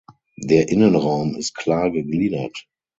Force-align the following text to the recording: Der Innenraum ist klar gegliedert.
Der 0.37 0.67
Innenraum 0.69 1.35
ist 1.35 1.53
klar 1.53 1.91
gegliedert. 1.91 2.65